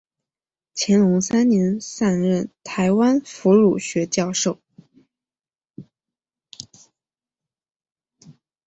[0.73, 4.59] 乾隆三年上任台湾府儒学教授。